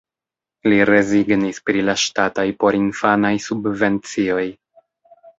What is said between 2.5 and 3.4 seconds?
porinfanaj